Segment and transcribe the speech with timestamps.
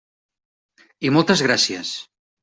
[1.09, 1.91] I moltes gràcies.